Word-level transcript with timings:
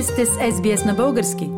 Вие 0.00 0.06
сте 0.06 0.26
с 0.26 0.30
SBS 0.30 0.86
на 0.86 0.94
български. 0.94 1.50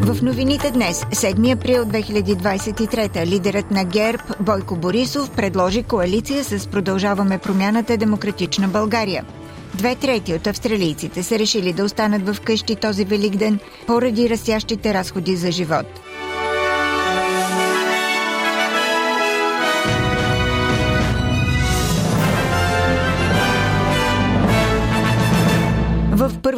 В 0.00 0.22
новините 0.22 0.70
днес, 0.70 1.04
7 1.04 1.52
април 1.56 1.84
2023, 1.84 3.26
лидерът 3.26 3.70
на 3.70 3.84
ГЕРБ 3.84 4.22
Бойко 4.40 4.76
Борисов 4.76 5.30
предложи 5.30 5.82
коалиция 5.82 6.44
с 6.44 6.66
Продължаваме 6.66 7.38
промяната 7.38 7.96
Демократична 7.96 8.68
България– 8.68 9.24
Две 9.74 9.94
трети 9.96 10.34
от 10.34 10.46
австралийците 10.46 11.22
са 11.22 11.38
решили 11.38 11.72
да 11.72 11.84
останат 11.84 12.26
в 12.26 12.40
къщи 12.40 12.76
този 12.76 13.04
великден 13.04 13.58
поради 13.86 14.30
растящите 14.30 14.94
разходи 14.94 15.36
за 15.36 15.50
живот. 15.50 15.86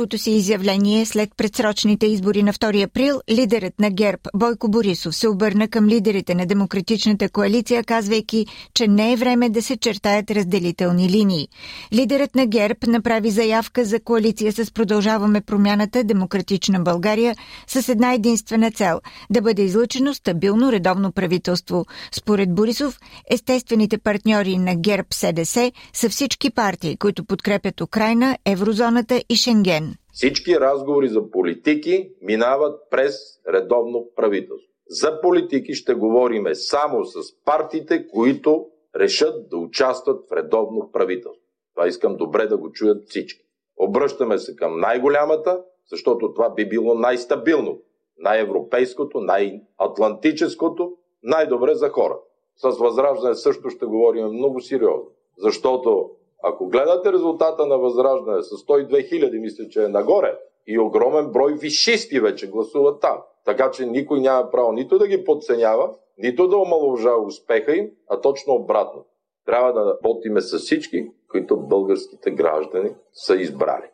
Първото 0.04 0.22
си 0.22 0.30
изявление 0.30 1.06
след 1.06 1.30
предсрочните 1.36 2.06
избори 2.06 2.42
на 2.42 2.52
2 2.52 2.84
април, 2.84 3.20
лидерът 3.30 3.80
на 3.80 3.90
ГЕРБ 3.90 4.18
Бойко 4.36 4.68
Борисов 4.68 5.16
се 5.16 5.28
обърна 5.28 5.68
към 5.68 5.86
лидерите 5.86 6.34
на 6.34 6.46
Демократичната 6.46 7.28
коалиция, 7.28 7.84
казвайки, 7.84 8.46
че 8.74 8.88
не 8.88 9.12
е 9.12 9.16
време 9.16 9.48
да 9.48 9.62
се 9.62 9.76
чертаят 9.76 10.30
разделителни 10.30 11.08
линии. 11.08 11.48
Лидерът 11.92 12.34
на 12.34 12.46
ГЕРБ 12.46 12.78
направи 12.86 13.30
заявка 13.30 13.84
за 13.84 14.00
коалиция 14.00 14.52
с 14.52 14.72
Продължаваме 14.72 15.40
промяната 15.40 16.04
Демократична 16.04 16.80
България 16.80 17.34
с 17.66 17.88
една 17.88 18.12
единствена 18.12 18.70
цел– 18.70 19.00
да 19.30 19.42
бъде 19.42 19.62
излъчено 19.62 20.14
стабилно 20.14 20.72
редовно 20.72 21.12
правителство. 21.12 21.86
Според 22.12 22.54
Борисов, 22.54 23.00
естествените 23.30 23.98
партньори 23.98 24.58
на 24.58 24.74
ГЕРБ 24.76 25.06
СДС 25.12 25.72
са 25.92 26.08
всички 26.08 26.50
партии, 26.50 26.96
които 26.96 27.24
подкрепят 27.24 27.80
Украина, 27.80 28.38
еврозоната 28.44 29.22
и 29.28 29.36
Шенген. 29.36 29.94
Всички 30.14 30.60
разговори 30.60 31.08
за 31.08 31.30
политики 31.30 32.10
минават 32.22 32.80
през 32.90 33.14
редовно 33.48 34.08
правителство. 34.16 34.70
За 34.88 35.20
политики 35.20 35.74
ще 35.74 35.94
говориме 35.94 36.54
само 36.54 37.04
с 37.04 37.14
партиите, 37.44 38.08
които 38.08 38.66
решат 38.96 39.48
да 39.48 39.56
участват 39.56 40.28
в 40.28 40.32
редовно 40.32 40.90
правителство. 40.92 41.42
Това 41.74 41.88
искам 41.88 42.16
добре 42.16 42.46
да 42.46 42.56
го 42.56 42.72
чуят 42.72 43.08
всички. 43.08 43.44
Обръщаме 43.76 44.38
се 44.38 44.56
към 44.56 44.80
най-голямата, 44.80 45.62
защото 45.90 46.34
това 46.34 46.50
би 46.54 46.68
било 46.68 46.94
най-стабилно, 46.94 47.80
най-европейското, 48.18 49.20
най-атлантическото, 49.20 50.92
най-добре 51.22 51.74
за 51.74 51.88
хора. 51.88 52.18
С 52.56 52.78
Възраждане 52.78 53.34
също 53.34 53.70
ще 53.70 53.86
говорим 53.86 54.26
много 54.26 54.60
сериозно, 54.60 55.10
защото 55.38 56.10
ако 56.46 56.66
гледате 56.66 57.12
резултата 57.12 57.66
на 57.66 57.78
Възраждане 57.78 58.42
с 58.42 58.48
102 58.48 59.08
хиляди, 59.08 59.38
мисля, 59.38 59.68
че 59.68 59.84
е 59.84 59.88
нагоре, 59.88 60.38
и 60.66 60.78
огромен 60.78 61.32
брой 61.32 61.54
вишисти 61.54 62.20
вече 62.20 62.50
гласуват 62.50 63.00
там. 63.00 63.18
Така 63.44 63.70
че 63.70 63.86
никой 63.86 64.20
няма 64.20 64.50
право 64.50 64.72
нито 64.72 64.98
да 64.98 65.08
ги 65.08 65.24
подценява, 65.24 65.90
нито 66.18 66.48
да 66.48 66.56
омалуважава 66.56 67.22
успеха 67.26 67.76
им, 67.76 67.90
а 68.08 68.20
точно 68.20 68.54
обратно. 68.54 69.04
Трябва 69.46 69.72
да 69.72 69.86
работиме 69.86 70.40
с 70.40 70.58
всички, 70.58 71.10
които 71.30 71.56
българските 71.56 72.30
граждани 72.30 72.90
са 73.12 73.36
избрали. 73.36 73.93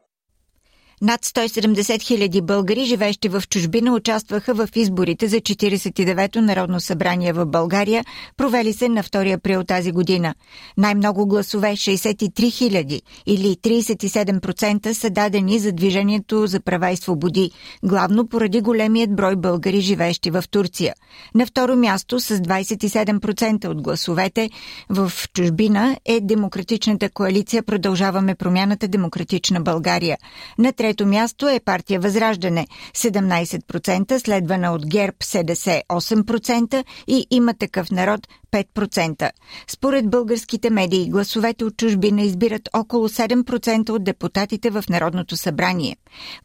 Над 1.03 1.21
170 1.25 2.03
хиляди 2.03 2.41
българи, 2.41 2.85
живещи 2.85 3.29
в 3.29 3.43
чужбина, 3.51 3.95
участваха 3.95 4.55
в 4.55 4.69
изборите 4.75 5.29
за 5.29 5.37
49-то 5.37 6.43
Народно 6.43 6.81
събрание 6.81 7.33
в 7.33 7.47
България, 7.47 8.05
провели 8.37 8.73
се 8.73 8.89
на 8.89 9.03
2 9.03 9.35
април 9.35 9.65
тази 9.65 9.93
година. 9.93 10.35
Най-много 10.77 11.27
гласове 11.27 11.73
63 11.73 12.53
хиляди 12.53 13.03
или 13.27 13.57
37% 13.57 14.93
са 14.93 15.11
дадени 15.11 15.59
за 15.59 15.73
Движението 15.73 16.47
за 16.47 16.61
права 16.61 16.91
и 16.91 16.97
свободи, 16.97 17.51
главно 17.85 18.29
поради 18.29 18.61
големият 18.61 19.17
брой 19.17 19.37
българи, 19.37 19.81
живещи 19.81 20.31
в 20.31 20.45
Турция. 20.51 20.95
На 21.35 21.47
второ 21.47 21.77
място 21.77 22.21
с 22.21 22.39
27% 22.39 23.69
от 23.69 23.83
гласовете 23.83 24.51
в 24.91 25.13
чужбина 25.35 25.97
е 26.05 26.21
Демократичната 26.21 27.11
коалиция 27.11 27.63
Продължаваме 27.63 28.35
промяната 28.35 28.89
Демократична 28.89 29.61
България. 29.61 30.19
На 30.59 30.73
място 31.07 31.49
е 31.49 31.61
партия 31.61 32.01
Възраждане 32.01 32.67
17%, 32.97 34.19
следвана 34.19 34.73
от 34.73 34.87
ГЕРБ 34.87 35.17
СДС 35.23 35.83
8% 35.89 36.85
и 37.07 37.27
има 37.31 37.55
такъв 37.55 37.91
народ 37.91 38.29
5%. 38.53 39.31
Според 39.69 40.11
българските 40.11 40.71
медии, 40.71 41.11
гласовете 41.11 41.65
от 41.65 41.77
чужбина 41.77 42.23
избират 42.23 42.69
около 42.73 43.09
7% 43.09 43.91
от 43.91 44.05
депутатите 44.05 44.71
в 44.71 44.85
Народното 44.91 45.37
събрание. 45.37 45.97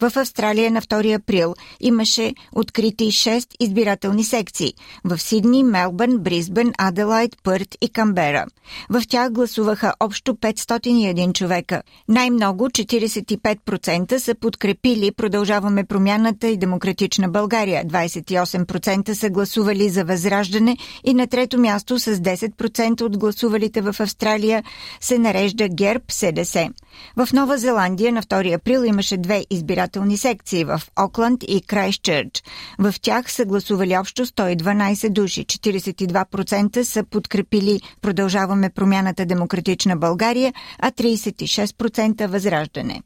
В 0.01 0.17
Австралия 0.17 0.71
на 0.71 0.81
2 0.81 1.15
април 1.15 1.53
имаше 1.79 2.33
открити 2.55 3.05
6 3.05 3.47
избирателни 3.59 4.23
секции 4.23 4.73
в 5.03 5.17
Сидни, 5.17 5.63
Мелбърн, 5.63 6.17
Бризбен, 6.17 6.73
Аделайд, 6.77 7.35
Пърт 7.43 7.75
и 7.81 7.89
Камбера. 7.89 8.45
В 8.89 9.01
тях 9.09 9.31
гласуваха 9.31 9.93
общо 9.99 10.35
501 10.35 11.33
човека. 11.33 11.81
Най-много 12.07 12.69
45% 12.69 14.17
са 14.17 14.34
подкрепили 14.35 15.11
Продължаваме 15.11 15.83
промяната 15.83 16.47
и 16.47 16.57
Демократична 16.57 17.29
България. 17.29 17.85
28% 17.85 19.13
са 19.13 19.29
гласували 19.29 19.89
за 19.89 20.03
Възраждане 20.05 20.77
и 21.03 21.13
на 21.13 21.27
трето 21.27 21.59
място 21.59 21.99
с 21.99 22.15
10% 22.15 23.01
от 23.01 23.17
гласувалите 23.17 23.81
в 23.81 23.95
Австралия 23.99 24.63
се 25.01 25.17
нарежда 25.17 25.67
ГЕРБ 25.69 26.03
СДС. 26.11 26.69
В 27.15 27.29
Нова 27.33 27.57
Зеландия 27.57 28.11
на 28.11 28.23
2 28.23 28.55
април 28.55 28.83
имаше 28.85 29.17
две 29.17 29.45
избирателни 29.49 30.17
секции 30.17 30.63
в 30.63 30.81
Окланд 30.99 31.43
и 31.47 31.61
Крайстчърч. 31.61 32.43
В 32.79 32.95
тях 33.01 33.31
са 33.31 33.45
гласували 33.45 33.97
общо 33.97 34.25
112 34.25 35.09
души. 35.09 35.45
42% 35.45 36.81
са 36.83 37.03
подкрепили 37.03 37.81
Продължаваме 38.01 38.69
промяната 38.69 39.25
Демократична 39.25 39.97
България, 39.97 40.53
а 40.79 40.91
36% 40.91 42.27
възраждане. 42.27 43.01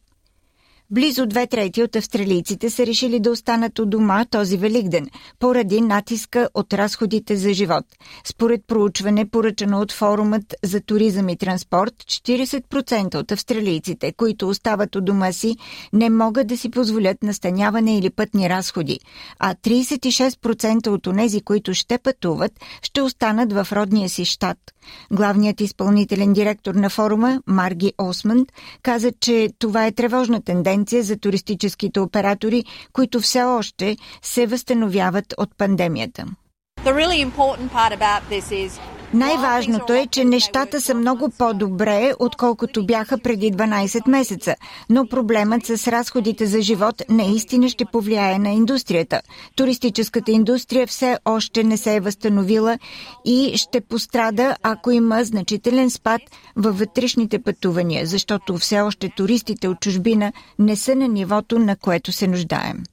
Близо 0.92 1.26
две 1.26 1.48
трети 1.48 1.84
от 1.84 1.96
австралийците 1.96 2.70
са 2.70 2.86
решили 2.86 3.20
да 3.20 3.32
останат 3.32 3.80
у 3.80 3.86
дома 3.86 4.26
този 4.26 4.58
великден, 4.58 5.08
поради 5.40 5.82
натиска 5.82 6.50
от 6.54 6.74
разходите 6.74 7.36
за 7.36 7.54
живот. 7.54 7.86
Според 8.26 8.62
проучване, 8.68 9.30
поръчано 9.30 9.80
от 9.80 9.92
форумът 9.92 10.56
за 10.64 10.82
туризъм 10.82 11.30
и 11.30 11.38
транспорт, 11.38 11.94
40% 11.94 13.16
от 13.16 13.32
австралийците, 13.32 14.12
които 14.12 14.50
остават 14.50 14.96
у 14.96 15.02
дома 15.02 15.32
си, 15.32 15.58
не 15.94 16.10
могат 16.10 16.48
да 16.48 16.58
си 16.58 16.70
позволят 16.70 17.24
настаняване 17.24 17.98
или 17.98 18.10
пътни 18.10 18.50
разходи, 18.50 19.00
а 19.40 19.56
36% 19.56 20.88
от 20.88 21.08
онези, 21.08 21.42
които 21.42 21.74
ще 21.74 21.98
пътуват, 21.98 22.52
ще 22.82 23.02
останат 23.02 23.54
в 23.54 23.68
родния 23.72 24.10
си 24.10 24.26
щат. 24.26 24.58
Главният 25.12 25.62
изпълнителен 25.62 26.34
директор 26.34 26.76
на 26.76 26.90
форума, 26.90 27.42
Марги 27.48 27.94
Османд, 27.98 28.52
каза, 28.84 29.12
че 29.20 29.50
това 29.60 29.86
е 29.86 29.92
тревожна 29.92 30.42
тенденция 30.42 30.79
тенденция 30.80 31.04
за 31.04 31.18
туристическите 31.18 32.00
оператори, 32.00 32.64
които 32.94 33.20
все 33.20 33.44
още 33.44 33.98
се 34.22 34.48
възстановяват 34.48 35.34
от 35.38 35.58
пандемията. 35.58 36.26
Най-важното 39.14 39.94
е, 39.94 40.08
че 40.12 40.26
нещата 40.26 40.82
са 40.82 40.96
много 40.96 41.30
по-добре, 41.38 42.14
отколкото 42.20 42.86
бяха 42.86 43.18
преди 43.18 43.52
12 43.52 44.10
месеца, 44.10 44.56
но 44.90 45.08
проблемът 45.08 45.66
с 45.66 45.88
разходите 45.88 46.46
за 46.46 46.62
живот 46.62 47.02
наистина 47.10 47.70
ще 47.70 47.86
повлияе 47.86 48.40
на 48.40 48.50
индустрията. 48.50 49.22
Туристическата 49.56 50.32
индустрия 50.32 50.88
все 50.88 51.18
още 51.26 51.64
не 51.64 51.78
се 51.78 51.96
е 51.96 52.00
възстановила 52.00 52.80
и 53.26 53.58
ще 53.58 53.82
пострада, 53.82 54.56
ако 54.64 54.92
има 54.92 55.24
значителен 55.24 55.90
спад 55.90 56.22
във 56.56 56.80
вътрешните 56.80 57.40
пътувания, 57.40 58.06
защото 58.06 58.58
все 58.58 58.82
още 58.82 59.10
туристите 59.10 59.68
от 59.68 59.80
чужбина 59.80 60.34
не 60.60 60.76
са 60.76 60.96
на 60.96 61.08
нивото, 61.08 61.60
на 61.60 61.76
което 61.76 62.12
се 62.12 62.28
нуждаем. 62.28 62.84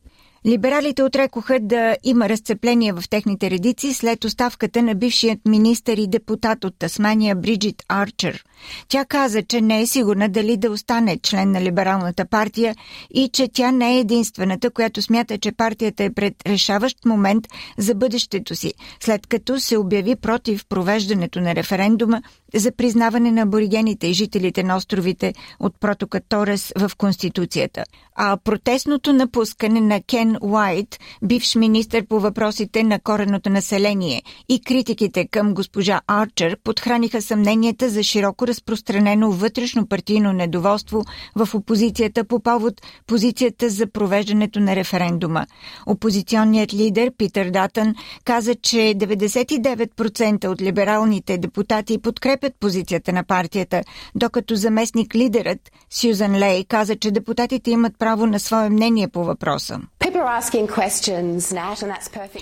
Либералите 0.46 1.02
отрекоха 1.02 1.58
да 1.60 1.96
има 2.04 2.28
разцепление 2.28 2.92
в 2.92 3.04
техните 3.10 3.50
редици 3.50 3.94
след 3.94 4.24
оставката 4.24 4.82
на 4.82 4.94
бившият 4.94 5.38
министър 5.48 5.96
и 5.96 6.06
депутат 6.06 6.64
от 6.64 6.78
Тасмания 6.78 7.36
Бриджит 7.36 7.82
Арчер. 7.88 8.44
Тя 8.88 9.04
каза, 9.04 9.42
че 9.42 9.60
не 9.60 9.80
е 9.80 9.86
сигурна 9.86 10.28
дали 10.28 10.56
да 10.56 10.70
остане 10.70 11.18
член 11.22 11.50
на 11.50 11.60
либералната 11.60 12.26
партия 12.26 12.74
и 13.14 13.28
че 13.32 13.48
тя 13.48 13.72
не 13.72 13.96
е 13.96 14.00
единствената, 14.00 14.70
която 14.70 15.02
смята, 15.02 15.38
че 15.38 15.52
партията 15.52 16.04
е 16.04 16.12
пред 16.12 16.34
решаващ 16.46 17.04
момент 17.04 17.46
за 17.78 17.94
бъдещето 17.94 18.56
си, 18.56 18.72
след 19.00 19.26
като 19.26 19.60
се 19.60 19.76
обяви 19.76 20.16
против 20.16 20.66
провеждането 20.68 21.40
на 21.40 21.54
референдума 21.54 22.22
за 22.54 22.72
признаване 22.72 23.32
на 23.32 23.42
аборигените 23.42 24.06
и 24.06 24.12
жителите 24.12 24.62
на 24.62 24.76
островите 24.76 25.34
от 25.60 25.80
протока 25.80 26.20
Торес 26.28 26.72
в 26.78 26.90
Конституцията. 26.98 27.84
А 28.14 28.36
протестното 28.44 29.12
напускане 29.12 29.80
на 29.80 30.02
Кен 30.02 30.36
Уайт, 30.40 30.98
бивш 31.22 31.54
министр 31.54 32.02
по 32.08 32.20
въпросите 32.20 32.82
на 32.82 33.00
кореното 33.00 33.50
население 33.50 34.22
и 34.48 34.60
критиките 34.60 35.26
към 35.26 35.54
госпожа 35.54 36.00
Арчер 36.06 36.56
подхраниха 36.64 37.22
съмненията 37.22 37.88
за 37.88 38.02
широко 38.02 38.46
разпространено 38.46 39.30
вътрешно 39.30 39.86
партийно 39.86 40.32
недоволство 40.32 41.04
в 41.36 41.54
опозицията 41.54 42.24
по 42.24 42.40
повод 42.40 42.74
позицията 43.06 43.70
за 43.70 43.86
провеждането 43.86 44.60
на 44.60 44.76
референдума. 44.76 45.46
Опозиционният 45.86 46.74
лидер 46.74 47.12
Питър 47.18 47.50
Датън 47.50 47.94
каза, 48.24 48.54
че 48.54 48.76
99% 48.76 50.46
от 50.48 50.62
либералните 50.62 51.38
депутати 51.38 51.98
подкрепят 51.98 52.35
позицията 52.60 53.12
на 53.12 53.24
партията, 53.24 53.82
докато 54.14 54.56
заместник 54.56 55.14
лидерът 55.14 55.58
Сюзан 55.90 56.38
Лей 56.38 56.64
каза, 56.64 56.96
че 56.96 57.10
депутатите 57.10 57.70
имат 57.70 57.98
право 57.98 58.26
на 58.26 58.40
свое 58.40 58.70
мнение 58.70 59.08
по 59.08 59.24
въпроса. 59.24 59.80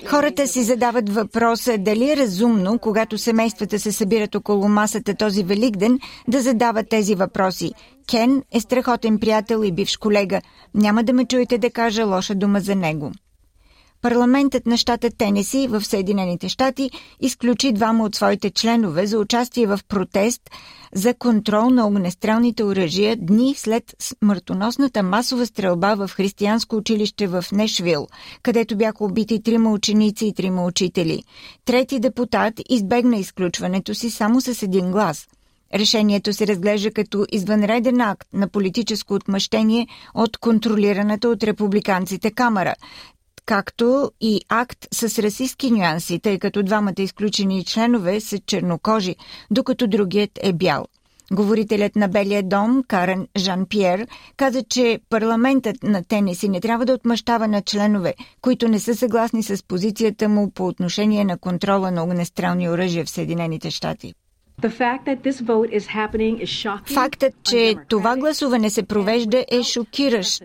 Хората 0.07 0.47
си 0.47 0.63
задават 0.63 1.09
въпроса 1.09 1.79
дали 1.79 2.11
е 2.11 2.17
разумно, 2.17 2.79
когато 2.79 3.19
семействата 3.19 3.79
се 3.79 3.93
събират 3.93 4.35
около 4.35 4.69
масата 4.69 5.15
този 5.15 5.43
Великден, 5.43 5.99
да 6.29 6.41
задават 6.41 6.89
тези 6.89 7.15
въпроси. 7.15 7.73
Кен 8.07 8.43
е 8.53 8.61
страхотен 8.61 9.19
приятел 9.19 9.63
и 9.65 9.73
бивш 9.73 9.97
колега. 9.97 10.41
Няма 10.75 11.05
да 11.05 11.13
ме 11.13 11.25
чуете 11.25 11.59
да 11.59 11.71
кажа 11.71 12.05
лоша 12.05 12.35
дума 12.35 12.61
за 12.61 12.75
него. 12.75 13.13
Парламентът 14.05 14.67
на 14.67 14.77
щата 14.77 15.11
Тенеси 15.11 15.67
в 15.69 15.85
Съединените 15.85 16.49
щати 16.49 16.91
изключи 17.21 17.73
двама 17.73 18.05
от 18.05 18.15
своите 18.15 18.51
членове 18.51 19.07
за 19.07 19.19
участие 19.19 19.67
в 19.67 19.81
протест 19.89 20.51
за 20.95 21.15
контрол 21.15 21.71
на 21.71 21.87
огнестрелните 21.87 22.65
оръжия 22.65 23.17
дни 23.17 23.55
след 23.57 23.95
смъртоносната 23.99 25.03
масова 25.03 25.47
стрелба 25.47 25.95
в 25.95 26.11
християнско 26.11 26.77
училище 26.77 27.27
в 27.27 27.45
Нешвил, 27.53 28.07
където 28.43 28.77
бяха 28.77 29.05
убити 29.05 29.43
трима 29.43 29.73
ученици 29.73 30.27
и 30.27 30.35
трима 30.35 30.65
учители. 30.65 31.23
Трети 31.65 32.01
депутат 32.01 32.55
избегна 32.69 33.17
изключването 33.17 33.95
си 33.95 34.11
само 34.11 34.41
с 34.41 34.63
един 34.63 34.91
глас– 34.91 35.29
Решението 35.75 36.33
се 36.33 36.47
разглежда 36.47 36.91
като 36.91 37.27
извънреден 37.33 38.01
акт 38.01 38.29
на 38.33 38.49
политическо 38.49 39.15
отмъщение 39.15 39.87
от 40.15 40.37
контролираната 40.37 41.29
от 41.29 41.45
републиканците 41.45 42.31
камера, 42.31 42.75
както 43.47 44.11
и 44.21 44.41
акт 44.49 44.87
с 44.93 45.23
расистски 45.23 45.71
нюанси, 45.71 46.19
тъй 46.19 46.39
като 46.39 46.63
двамата 46.63 46.95
изключени 46.99 47.65
членове 47.65 48.21
са 48.21 48.39
чернокожи, 48.39 49.17
докато 49.51 49.87
другият 49.87 50.31
е 50.43 50.53
бял. 50.53 50.87
Говорителят 51.33 51.97
на 51.97 52.09
Белия 52.09 52.43
дом, 52.43 52.83
Карен 52.89 53.29
Жан-Пьер, 53.39 54.07
каза, 54.37 54.63
че 54.63 55.01
парламентът 55.11 55.83
на 55.83 56.05
Тениси 56.05 56.49
не 56.49 56.61
трябва 56.61 56.87
да 56.87 56.93
отмъщава 56.93 57.49
на 57.49 57.63
членове, 57.63 58.15
които 58.41 58.69
не 58.69 58.81
са 58.81 58.97
съгласни 58.97 59.43
с 59.43 59.67
позицията 59.69 60.29
му 60.29 60.51
по 60.51 60.67
отношение 60.67 61.25
на 61.25 61.39
контрола 61.39 61.91
на 61.91 62.05
огнестрелни 62.05 62.69
оръжия 62.69 63.05
в 63.05 63.11
Съединените 63.11 63.71
щати. 63.71 64.15
Фактът, 66.95 67.35
че 67.43 67.75
това 67.89 68.17
гласуване 68.17 68.71
се 68.71 68.83
провежда 68.83 69.45
е 69.51 69.63
шокиращ, 69.63 70.43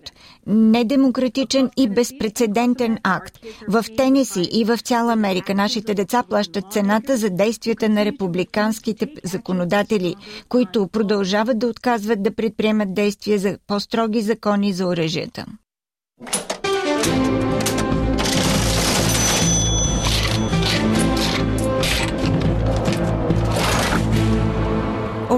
недемократичен 0.48 1.70
и 1.78 1.90
безпредседентен 1.90 2.98
акт. 3.04 3.40
В 3.68 3.86
Тенеси 3.98 4.50
и 4.52 4.64
в 4.64 4.78
цяла 4.78 5.14
Америка 5.14 5.56
нашите 5.56 5.94
деца 5.94 6.24
плащат 6.30 6.72
цената 6.72 7.18
за 7.18 7.30
действията 7.30 7.90
на 7.90 8.06
републиканските 8.06 9.08
законодатели, 9.24 10.16
които 10.50 10.88
продължават 10.88 11.60
да 11.60 11.68
отказват 11.68 12.24
да 12.24 12.36
предприемат 12.36 12.94
действия 12.94 13.40
за 13.40 13.58
по-строги 13.68 14.22
закони 14.22 14.74
за 14.74 14.86
оръжията. 14.86 15.46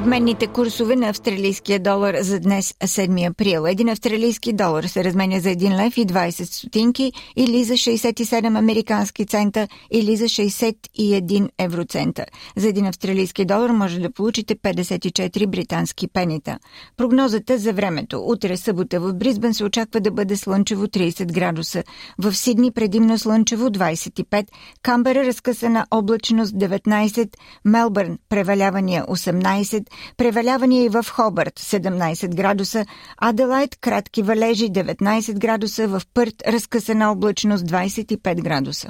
Обменните 0.02 0.48
курсове 0.48 0.96
на 0.96 1.10
австралийския 1.10 1.80
долар 1.80 2.16
за 2.22 2.40
днес 2.40 2.74
7 2.74 3.30
април. 3.30 3.66
Един 3.68 3.90
австралийски 3.90 4.54
долар 4.54 4.84
се 4.84 5.04
разменя 5.04 5.40
за 5.40 5.50
1 5.50 5.86
лев 5.86 5.98
и 5.98 6.06
20 6.06 6.44
стотинки 6.44 7.14
или 7.36 7.64
за 7.64 7.74
67 7.74 8.58
американски 8.58 9.26
цента 9.26 9.68
или 9.92 10.16
за 10.16 10.26
61 10.26 11.50
евроцента. 11.58 12.26
За 12.56 12.68
един 12.68 12.86
австралийски 12.86 13.46
долар 13.46 13.70
може 13.70 14.00
да 14.00 14.12
получите 14.12 14.56
54 14.56 15.48
британски 15.48 16.08
пенита. 16.08 16.58
Прогнозата 16.98 17.58
за 17.58 17.74
времето. 17.74 18.24
Утре 18.26 18.58
събота 18.58 19.00
в 19.00 19.14
Бризбен 19.14 19.54
се 19.54 19.64
очаква 19.64 20.00
да 20.00 20.12
бъде 20.12 20.36
слънчево 20.38 20.86
30 20.86 21.34
градуса. 21.34 21.84
В 22.18 22.34
Сидни 22.34 22.72
предимно 22.72 23.18
слънчево 23.18 23.70
25, 23.70 24.46
Камбера 24.82 25.26
разкъсана 25.26 25.86
облачност 25.92 26.54
19, 26.54 27.30
Мелбърн 27.66 28.18
превалявания 28.30 29.06
18, 29.06 29.91
превалявания 30.18 30.84
и 30.84 30.90
в 30.90 31.06
Хобърт 31.12 31.60
17 31.60 32.36
градуса, 32.36 32.86
Аделайт 33.18 33.76
кратки 33.76 34.22
валежи 34.22 34.70
19 34.70 35.40
градуса, 35.40 35.88
в 35.88 36.02
Пърт 36.14 36.44
разкъсана 36.48 37.12
облачност 37.12 37.66
25 37.66 38.42
градуса. 38.42 38.90